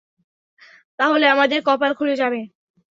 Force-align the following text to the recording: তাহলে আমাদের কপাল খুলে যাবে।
তাহলে 0.99 1.25
আমাদের 1.27 1.59
কপাল 1.67 1.91
খুলে 1.93 2.15
যাবে। 2.15 2.39